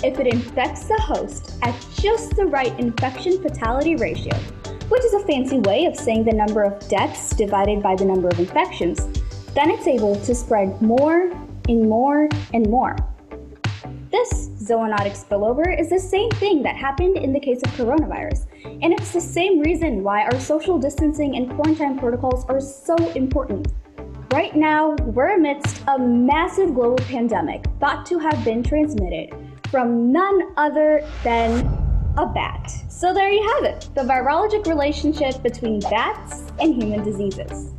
if 0.02 0.18
it 0.18 0.26
infects 0.26 0.84
the 0.84 1.00
host 1.00 1.56
at 1.62 1.74
just 1.94 2.36
the 2.36 2.44
right 2.44 2.78
infection 2.78 3.42
fatality 3.42 3.96
ratio, 3.96 4.38
which 4.88 5.04
is 5.04 5.14
a 5.14 5.20
fancy 5.20 5.58
way 5.60 5.86
of 5.86 5.96
saying 5.96 6.24
the 6.24 6.32
number 6.32 6.62
of 6.62 6.88
deaths 6.88 7.30
divided 7.30 7.82
by 7.82 7.94
the 7.96 8.04
number 8.04 8.28
of 8.28 8.38
infections, 8.38 9.06
then 9.54 9.70
it's 9.70 9.86
able 9.86 10.16
to 10.16 10.34
spread 10.34 10.80
more 10.82 11.30
and 11.68 11.88
more 11.88 12.28
and 12.52 12.68
more. 12.68 12.96
This 14.10 14.48
zoonotic 14.62 15.16
spillover 15.16 15.78
is 15.78 15.90
the 15.90 15.98
same 15.98 16.30
thing 16.32 16.62
that 16.62 16.76
happened 16.76 17.16
in 17.16 17.32
the 17.32 17.40
case 17.40 17.60
of 17.64 17.70
coronavirus, 17.72 18.46
and 18.64 18.92
it's 18.92 19.12
the 19.12 19.20
same 19.20 19.60
reason 19.60 20.02
why 20.02 20.22
our 20.22 20.38
social 20.38 20.78
distancing 20.78 21.36
and 21.36 21.50
quarantine 21.50 21.98
protocols 21.98 22.44
are 22.46 22.60
so 22.60 22.96
important. 23.12 23.72
Right 24.32 24.54
now, 24.54 24.94
we're 25.02 25.36
amidst 25.36 25.82
a 25.88 25.98
massive 25.98 26.74
global 26.74 26.96
pandemic 26.96 27.64
thought 27.80 28.06
to 28.06 28.18
have 28.18 28.44
been 28.44 28.62
transmitted 28.62 29.34
from 29.68 30.12
none 30.12 30.52
other 30.56 31.04
than 31.22 31.83
a 32.16 32.26
bat. 32.26 32.70
So 32.88 33.12
there 33.12 33.30
you 33.30 33.42
have 33.54 33.64
it 33.64 33.88
the 33.94 34.02
virologic 34.02 34.66
relationship 34.66 35.42
between 35.42 35.80
bats 35.80 36.44
and 36.60 36.80
human 36.80 37.02
diseases. 37.02 37.72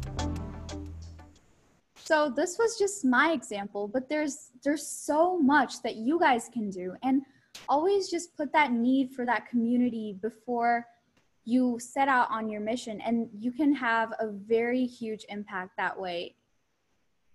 So 1.96 2.30
this 2.30 2.58
was 2.60 2.78
just 2.78 3.06
my 3.06 3.32
example, 3.32 3.88
but 3.88 4.10
there's 4.10 4.52
there's 4.64 4.86
so 4.86 5.40
much 5.40 5.82
that 5.84 5.96
you 5.96 6.20
guys 6.20 6.50
can 6.52 6.70
do 6.70 6.96
and 7.04 7.22
always 7.70 8.10
just 8.10 8.36
put 8.36 8.52
that 8.52 8.72
need 8.72 9.12
for 9.12 9.26
that 9.26 9.48
community 9.48 10.18
before 10.22 10.86
you 11.46 11.78
set 11.80 12.08
out 12.08 12.28
on 12.30 12.50
your 12.50 12.60
mission 12.60 13.00
and 13.02 13.30
you 13.38 13.52
can 13.52 13.74
have 13.74 14.12
a 14.20 14.28
very 14.32 14.86
huge 14.86 15.26
impact 15.30 15.72
that 15.78 15.98
way 15.98 16.36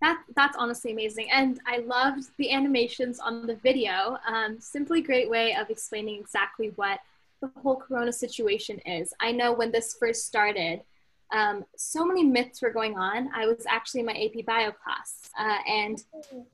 that 0.01 0.23
that's 0.35 0.57
honestly 0.57 0.93
amazing. 0.93 1.31
And 1.31 1.61
i 1.67 1.79
loved 1.79 2.25
the 2.39 2.51
animations 2.51 3.19
on 3.21 3.47
the 3.47 3.57
video. 3.57 4.19
Um, 4.27 4.59
simply 4.61 5.03
great 5.03 5.29
way 5.29 5.55
of 5.55 5.71
explaining 5.71 6.19
exactly 6.19 6.73
what 6.77 7.01
the 7.41 7.51
whole 7.63 7.77
corona 7.77 8.13
situation 8.13 8.79
is. 8.81 9.13
I 9.21 9.33
know 9.33 9.53
when 9.53 9.73
this 9.73 9.97
first 9.99 10.27
started 10.27 10.83
um, 11.33 11.65
so 11.77 12.05
many 12.05 12.25
myths 12.25 12.61
were 12.61 12.73
going 12.73 12.99
on. 12.99 13.31
I 13.35 13.47
was 13.47 13.65
actually 13.69 14.01
in 14.01 14.07
my 14.07 14.15
ap 14.15 14.45
bio 14.45 14.73
class 14.73 15.31
uh, 15.39 15.59
and 15.69 16.03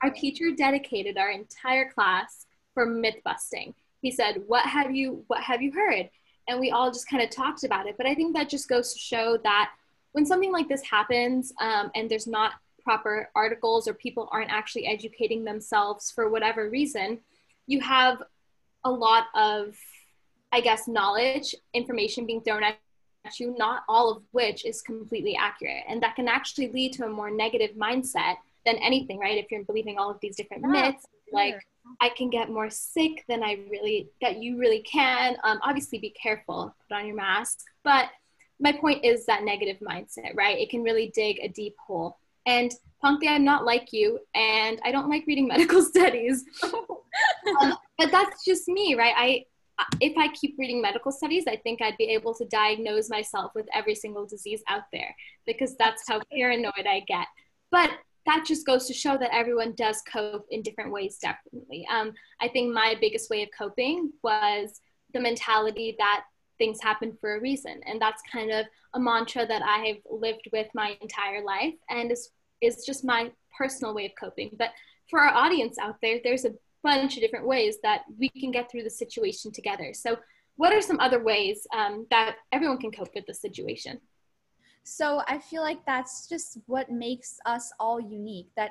our 0.03 0.11
teacher 0.11 0.51
dedicated 0.55 1.17
our 1.17 1.31
entire 1.31 1.91
class 1.91 2.47
for 2.75 2.85
myth 2.85 3.17
busting. 3.25 3.75
He 4.03 4.11
said 4.11 4.43
what 4.47 4.67
have 4.67 4.95
you 4.95 5.25
what 5.29 5.43
have 5.43 5.63
you 5.63 5.73
heard? 5.73 6.11
And 6.49 6.61
we 6.61 6.71
all 6.71 6.91
just 6.91 7.09
kind 7.09 7.23
of 7.23 7.31
talked 7.31 7.65
about 7.65 7.87
it. 7.87 7.97
But 7.97 8.07
i 8.07 8.15
think 8.15 8.37
that 8.37 8.49
just 8.49 8.69
goes 8.69 8.93
to 8.93 8.99
show 8.99 9.39
that 9.43 9.73
when 10.13 10.27
something 10.27 10.53
like 10.53 10.69
this 10.69 10.83
happens 10.83 11.53
um, 11.61 11.91
and 11.95 12.11
there's 12.11 12.27
not 12.27 12.53
proper 12.87 13.29
articles 13.35 13.89
or 13.89 13.95
people 13.95 14.29
aren't 14.31 14.53
actually 14.53 14.87
educating 14.87 15.43
themselves 15.43 16.13
for 16.13 16.31
whatever 16.31 16.71
reason, 16.71 17.19
you 17.67 17.81
have 17.81 18.23
a 18.85 18.91
lot 18.91 19.25
of, 19.35 19.77
I 20.53 20.61
guess, 20.61 20.87
knowledge, 20.87 21.53
information 21.75 22.27
being 22.27 22.43
thrown 22.43 22.63
at 22.63 22.79
you, 23.41 23.57
not 23.59 23.83
all 23.89 24.09
of 24.09 24.23
which 24.31 24.65
is 24.65 24.83
completely 24.83 25.37
accurate. 25.37 25.83
And 25.89 26.01
that 26.05 26.15
can 26.15 26.29
actually 26.29 26.69
lead 26.69 26.93
to 26.93 27.07
a 27.07 27.09
more 27.09 27.29
negative 27.29 27.73
mindset 27.77 28.37
than 28.65 28.77
anything, 28.77 29.19
right? 29.19 29.37
If 29.37 29.51
you're 29.51 29.65
believing 29.65 29.99
all 29.99 30.09
of 30.09 30.21
these 30.21 30.37
different 30.37 30.63
myths, 30.63 31.05
like 31.33 31.57
I 32.01 32.11
can 32.11 32.31
get 32.31 32.51
more 32.51 32.71
sick 32.71 33.25
than 33.29 33.43
I 33.43 33.59
really, 33.69 34.11
that 34.23 34.41
you 34.41 34.59
really 34.59 34.83
can. 34.83 35.37
Um, 35.43 35.59
obviously, 35.63 35.99
be 35.99 36.11
careful, 36.11 36.73
put 36.89 36.97
on 36.97 37.05
your 37.05 37.17
mask. 37.17 37.59
But 37.83 38.11
my 38.61 38.71
point 38.71 39.05
is 39.05 39.27
that 39.27 39.43
negative 39.43 39.79
mindset, 39.81 40.37
right? 40.37 40.57
It 40.57 40.71
can 40.71 40.85
really 40.85 41.11
dig 41.13 41.41
a 41.43 41.49
deep 41.49 41.75
hole. 41.85 42.19
And 42.47 42.73
Pankti, 43.05 43.29
I'm 43.29 43.45
not 43.45 43.65
like 43.65 43.93
you, 43.93 44.21
and 44.35 44.81
I 44.85 44.93
don't 44.93 45.11
like 45.11 45.25
reading 45.27 45.47
medical 45.55 45.83
studies. 45.83 46.45
um, 46.63 47.77
but 47.99 48.11
that's 48.11 48.45
just 48.45 48.69
me, 48.69 48.95
right? 48.95 49.15
I 49.17 49.45
if 50.01 50.17
I 50.17 50.29
keep 50.29 50.57
reading 50.59 50.81
medical 50.81 51.13
studies, 51.13 51.45
I 51.47 51.57
think 51.57 51.83
I'd 51.83 51.99
be 51.99 52.11
able 52.11 52.35
to 52.37 52.47
diagnose 52.47 53.11
myself 53.11 53.53
with 53.55 53.67
every 53.75 53.95
single 53.95 54.27
disease 54.27 54.63
out 54.69 54.85
there 54.91 55.15
because 55.47 55.77
that's 55.77 56.03
how 56.09 56.21
paranoid 56.33 56.87
I 56.87 57.01
get. 57.07 57.27
But 57.71 57.91
that 58.25 58.45
just 58.47 58.67
goes 58.67 58.87
to 58.87 58.95
show 58.95 59.17
that 59.19 59.35
everyone 59.35 59.75
does 59.77 60.03
cope 60.11 60.47
in 60.51 60.63
different 60.63 60.93
ways, 60.93 61.19
definitely. 61.21 61.87
Um, 61.93 62.13
I 62.41 62.49
think 62.49 62.73
my 62.73 62.97
biggest 63.01 63.31
way 63.31 63.43
of 63.43 63.51
coping 63.57 64.13
was 64.23 64.81
the 65.13 65.21
mentality 65.21 65.95
that 65.99 66.25
things 66.59 66.81
happen 66.83 67.17
for 67.21 67.37
a 67.37 67.41
reason. 67.41 67.81
And 67.87 68.01
that's 68.01 68.23
kind 68.33 68.51
of 68.51 68.67
a 68.95 69.01
mantra 69.01 69.47
that 69.47 69.63
I 69.63 69.87
have 69.87 69.99
lived 70.11 70.49
with 70.53 70.67
my 70.75 70.97
entire 71.01 71.45
life 71.45 71.75
and 71.91 72.11
is 72.11 72.31
is 72.61 72.85
just 72.85 73.05
my 73.05 73.31
personal 73.57 73.95
way 73.95 74.07
of 74.07 74.13
coping. 74.19 74.51
But 74.59 74.71
for 75.09 75.21
our 75.21 75.35
audience 75.35 75.79
out 75.79 75.97
there, 76.03 76.21
there's 76.23 76.45
a 76.45 76.55
bunch 76.83 77.17
of 77.17 77.23
different 77.23 77.47
ways 77.47 77.79
that 77.83 78.03
we 78.19 78.29
can 78.29 78.51
get 78.51 78.71
through 78.71 78.83
the 78.83 78.91
situation 78.91 79.53
together. 79.53 79.93
So, 79.93 80.19
what 80.57 80.73
are 80.73 80.81
some 80.81 80.99
other 81.01 81.23
ways 81.23 81.67
um, 81.77 82.07
that 82.11 82.37
everyone 82.51 82.79
can 82.79 82.91
cope 82.91 83.15
with 83.15 83.27
the 83.27 83.35
situation? 83.35 84.01
So, 84.85 85.23
I 85.27 85.39
feel 85.39 85.63
like 85.63 85.85
that's 85.85 86.29
just 86.29 86.59
what 86.67 86.91
makes 86.91 87.39
us 87.45 87.73
all 87.79 88.01
unique. 88.01 88.49
That 88.57 88.71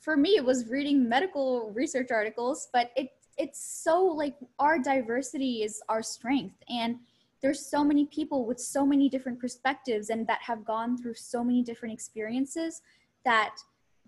for 0.00 0.16
me, 0.16 0.30
it 0.36 0.44
was 0.44 0.68
reading 0.68 1.08
medical 1.08 1.70
research 1.72 2.08
articles, 2.10 2.68
but 2.72 2.90
it 2.96 3.08
it's 3.36 3.82
so 3.82 4.00
like 4.04 4.36
our 4.60 4.78
diversity 4.78 5.64
is 5.64 5.82
our 5.88 6.02
strength 6.02 6.54
and 6.68 6.96
there's 7.44 7.60
so 7.60 7.84
many 7.84 8.06
people 8.06 8.46
with 8.46 8.58
so 8.58 8.86
many 8.86 9.06
different 9.06 9.38
perspectives 9.38 10.08
and 10.08 10.26
that 10.26 10.40
have 10.40 10.64
gone 10.64 10.96
through 10.96 11.12
so 11.12 11.44
many 11.44 11.62
different 11.62 11.92
experiences 11.92 12.80
that 13.26 13.56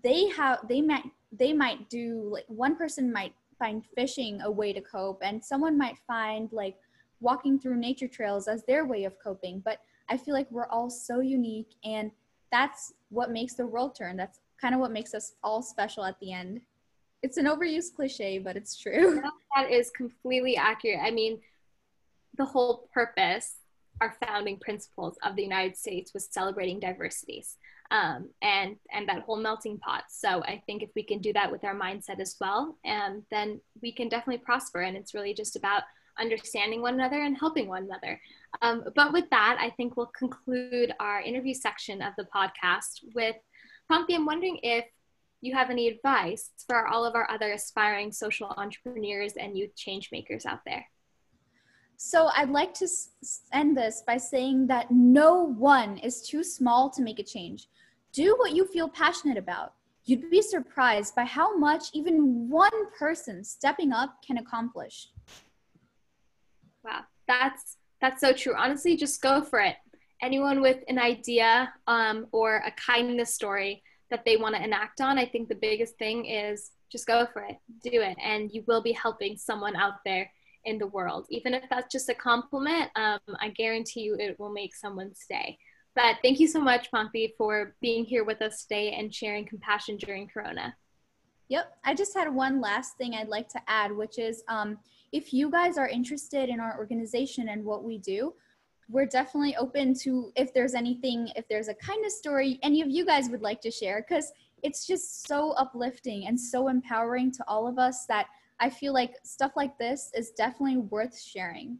they 0.03 0.27
have 0.29 0.67
they 0.67 0.81
might 0.81 1.03
they 1.31 1.53
might 1.53 1.87
do 1.87 2.29
like 2.31 2.45
one 2.47 2.75
person 2.75 3.13
might 3.13 3.33
find 3.59 3.83
fishing 3.95 4.41
a 4.41 4.49
way 4.49 4.73
to 4.73 4.81
cope 4.81 5.21
and 5.21 5.43
someone 5.43 5.77
might 5.77 5.99
find 6.07 6.51
like 6.51 6.77
walking 7.19 7.59
through 7.59 7.75
nature 7.75 8.07
trails 8.07 8.47
as 8.47 8.63
their 8.65 8.85
way 8.85 9.03
of 9.03 9.13
coping. 9.23 9.61
But 9.63 9.81
i 10.09 10.17
feel 10.17 10.33
like 10.33 10.49
we're 10.49 10.69
all 10.69 10.89
so 10.89 11.19
unique 11.19 11.75
and 11.83 12.09
that's 12.51 12.93
what 13.09 13.29
makes 13.29 13.53
the 13.53 13.67
world 13.67 13.93
turn. 13.95 14.17
That's 14.17 14.39
kind 14.59 14.73
of 14.73 14.81
what 14.81 14.91
makes 14.91 15.13
us 15.13 15.35
all 15.43 15.61
special 15.61 16.03
at 16.03 16.19
the 16.21 16.33
end. 16.33 16.61
It's 17.21 17.37
an 17.37 17.45
overused 17.45 17.93
cliche 17.95 18.39
but 18.39 18.57
it's 18.57 18.75
true. 18.75 19.21
That 19.55 19.71
is 19.71 19.89
completely 19.91 20.55
accurate. 20.55 20.99
I 21.03 21.09
mean 21.09 21.39
the 22.37 22.45
whole 22.45 22.89
purpose, 22.93 23.55
our 24.01 24.15
founding 24.25 24.59
principles 24.59 25.17
of 25.23 25.35
the 25.35 25.43
United 25.43 25.75
States 25.75 26.13
was 26.13 26.29
celebrating 26.31 26.79
diversities 26.79 27.57
um, 27.91 28.29
and 28.41 28.75
and 28.91 29.07
that 29.07 29.23
whole 29.23 29.37
melting 29.37 29.77
pot. 29.77 30.03
So 30.09 30.43
I 30.43 30.61
think 30.65 30.83
if 30.83 30.89
we 30.95 31.03
can 31.03 31.19
do 31.19 31.33
that 31.33 31.51
with 31.51 31.63
our 31.63 31.75
mindset 31.75 32.19
as 32.19 32.35
well, 32.39 32.77
um, 32.85 33.23
then 33.31 33.61
we 33.81 33.91
can 33.91 34.09
definitely 34.09 34.43
prosper. 34.43 34.81
And 34.81 34.97
it's 34.97 35.13
really 35.13 35.33
just 35.33 35.55
about 35.55 35.83
understanding 36.19 36.81
one 36.81 36.95
another 36.95 37.21
and 37.21 37.37
helping 37.37 37.67
one 37.67 37.83
another. 37.83 38.19
Um, 38.61 38.85
but 38.95 39.13
with 39.13 39.29
that, 39.29 39.57
I 39.59 39.69
think 39.71 39.95
we'll 39.95 40.11
conclude 40.17 40.93
our 40.99 41.21
interview 41.21 41.53
section 41.53 42.01
of 42.01 42.13
the 42.17 42.27
podcast 42.35 43.03
with 43.13 43.35
Pankti. 43.91 44.15
I'm 44.15 44.25
wondering 44.25 44.59
if 44.63 44.85
you 45.41 45.53
have 45.53 45.69
any 45.69 45.87
advice 45.87 46.49
for 46.67 46.87
all 46.87 47.05
of 47.05 47.13
our 47.13 47.29
other 47.29 47.51
aspiring 47.51 48.11
social 48.11 48.47
entrepreneurs 48.57 49.33
and 49.33 49.57
youth 49.57 49.75
change 49.75 50.09
makers 50.11 50.45
out 50.45 50.61
there. 50.65 50.87
So 51.97 52.29
I'd 52.35 52.51
like 52.51 52.75
to 52.75 52.87
end 53.51 53.75
this 53.75 54.03
by 54.05 54.17
saying 54.17 54.67
that 54.67 54.91
no 54.91 55.41
one 55.41 55.97
is 55.97 56.21
too 56.21 56.43
small 56.43 56.91
to 56.91 57.01
make 57.01 57.17
a 57.17 57.23
change. 57.23 57.67
Do 58.13 58.35
what 58.37 58.53
you 58.53 58.65
feel 58.65 58.87
passionate 58.87 59.37
about. 59.37 59.73
You'd 60.05 60.29
be 60.29 60.43
surprised 60.43 61.15
by 61.15 61.25
how 61.25 61.57
much 61.57 61.85
even 61.93 62.49
one 62.49 62.91
person 62.97 63.43
stepping 63.43 63.91
up 63.91 64.21
can 64.25 64.37
accomplish. 64.37 65.09
Wow, 66.85 67.01
that's 67.27 67.77
that's 67.99 68.21
so 68.21 68.31
true. 68.31 68.53
Honestly, 68.55 68.95
just 68.95 69.19
go 69.21 69.41
for 69.41 69.59
it. 69.59 69.75
Anyone 70.21 70.61
with 70.61 70.83
an 70.87 70.99
idea 70.99 71.73
um, 71.87 72.27
or 72.31 72.57
a 72.57 72.71
kindness 72.71 73.33
story 73.33 73.81
that 74.11 74.23
they 74.23 74.37
want 74.37 74.55
to 74.55 74.63
enact 74.63 75.01
on, 75.01 75.17
I 75.17 75.25
think 75.25 75.49
the 75.49 75.55
biggest 75.55 75.97
thing 75.97 76.25
is 76.25 76.71
just 76.91 77.07
go 77.07 77.27
for 77.33 77.41
it, 77.41 77.57
do 77.83 78.01
it, 78.01 78.17
and 78.23 78.51
you 78.53 78.63
will 78.67 78.81
be 78.83 78.93
helping 78.93 79.35
someone 79.35 79.75
out 79.75 79.95
there 80.05 80.31
in 80.67 80.77
the 80.77 80.87
world. 80.87 81.25
Even 81.29 81.53
if 81.53 81.63
that's 81.69 81.91
just 81.91 82.09
a 82.09 82.13
compliment, 82.13 82.91
um, 82.95 83.19
I 83.39 83.49
guarantee 83.49 84.01
you 84.01 84.15
it 84.19 84.37
will 84.39 84.51
make 84.51 84.75
someone's 84.75 85.25
day. 85.27 85.57
But 85.95 86.17
thank 86.21 86.39
you 86.39 86.47
so 86.47 86.61
much, 86.61 86.91
Pankti, 86.91 87.33
for 87.37 87.73
being 87.81 88.05
here 88.05 88.23
with 88.23 88.41
us 88.43 88.61
today 88.63 88.93
and 88.93 89.11
sharing 89.11 89.45
compassion 89.45 89.97
during 89.97 90.27
Corona. 90.27 90.75
Yep. 91.49 91.65
I 91.83 91.95
just 91.95 92.13
had 92.13 92.31
one 92.31 92.61
last 92.61 92.97
thing 92.97 93.15
I'd 93.15 93.29
like 93.29 93.49
to 93.49 93.61
add, 93.67 93.91
which 93.91 94.19
is 94.19 94.43
um, 94.47 94.77
if 95.11 95.33
you 95.33 95.49
guys 95.49 95.77
are 95.77 95.87
interested 95.87 96.49
in 96.49 96.59
our 96.59 96.77
organization 96.77 97.49
and 97.49 97.63
what 97.63 97.83
we 97.83 97.97
do, 97.97 98.33
we're 98.89 99.05
definitely 99.05 99.55
open 99.55 99.93
to 100.03 100.31
if 100.35 100.53
there's 100.53 100.75
anything, 100.75 101.29
if 101.35 101.47
there's 101.47 101.67
a 101.67 101.73
kindness 101.73 102.17
story 102.17 102.59
any 102.63 102.81
of 102.81 102.89
you 102.89 103.05
guys 103.05 103.29
would 103.29 103.41
like 103.41 103.61
to 103.61 103.71
share, 103.71 104.05
because 104.07 104.31
it's 104.63 104.85
just 104.85 105.27
so 105.27 105.51
uplifting 105.51 106.27
and 106.27 106.39
so 106.39 106.67
empowering 106.67 107.31
to 107.31 107.43
all 107.47 107.67
of 107.67 107.79
us 107.79 108.05
that 108.05 108.27
I 108.59 108.69
feel 108.69 108.93
like 108.93 109.13
stuff 109.23 109.51
like 109.55 109.77
this 109.77 110.11
is 110.15 110.31
definitely 110.31 110.77
worth 110.77 111.19
sharing. 111.19 111.77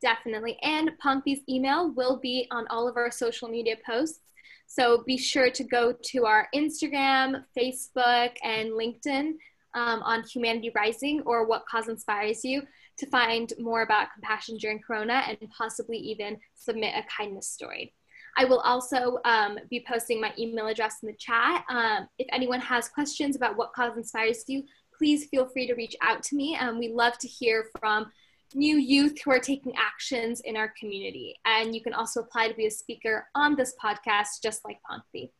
Definitely. 0.00 0.58
And 0.62 0.92
Pankti's 1.02 1.42
email 1.48 1.92
will 1.92 2.18
be 2.18 2.46
on 2.50 2.66
all 2.68 2.88
of 2.88 2.96
our 2.96 3.10
social 3.10 3.48
media 3.48 3.76
posts. 3.84 4.20
So 4.66 5.02
be 5.06 5.16
sure 5.16 5.50
to 5.50 5.64
go 5.64 5.92
to 5.92 6.26
our 6.26 6.46
Instagram, 6.54 7.44
Facebook, 7.58 8.32
and 8.44 8.70
LinkedIn 8.70 9.32
um, 9.74 10.02
on 10.02 10.22
Humanity 10.24 10.70
Rising 10.74 11.22
or 11.26 11.46
What 11.46 11.64
Cause 11.66 11.88
Inspires 11.88 12.44
You 12.44 12.62
to 12.98 13.06
find 13.06 13.52
more 13.58 13.82
about 13.82 14.08
compassion 14.12 14.56
during 14.58 14.80
Corona 14.80 15.22
and 15.26 15.38
possibly 15.56 15.96
even 15.98 16.36
submit 16.54 16.94
a 16.94 17.04
kindness 17.14 17.48
story. 17.48 17.94
I 18.36 18.44
will 18.44 18.60
also 18.60 19.18
um, 19.24 19.58
be 19.68 19.84
posting 19.88 20.20
my 20.20 20.32
email 20.38 20.68
address 20.68 20.98
in 21.02 21.08
the 21.08 21.16
chat. 21.18 21.64
Um, 21.68 22.08
if 22.18 22.26
anyone 22.30 22.60
has 22.60 22.88
questions 22.88 23.34
about 23.34 23.56
what 23.56 23.72
cause 23.72 23.96
inspires 23.96 24.44
you, 24.46 24.62
please 24.98 25.26
feel 25.26 25.48
free 25.48 25.66
to 25.66 25.74
reach 25.74 25.96
out 26.02 26.22
to 26.24 26.36
me. 26.36 26.56
Um, 26.56 26.78
we 26.78 26.88
love 26.88 27.16
to 27.18 27.28
hear 27.28 27.66
from 27.78 28.10
new 28.54 28.76
youth 28.76 29.18
who 29.24 29.30
are 29.30 29.38
taking 29.38 29.72
actions 29.76 30.40
in 30.40 30.56
our 30.56 30.72
community. 30.78 31.36
And 31.44 31.74
you 31.74 31.82
can 31.82 31.94
also 31.94 32.20
apply 32.20 32.48
to 32.48 32.54
be 32.54 32.66
a 32.66 32.70
speaker 32.70 33.26
on 33.34 33.56
this 33.56 33.74
podcast, 33.82 34.42
just 34.42 34.64
like 34.64 34.78
Pankti. 34.90 35.30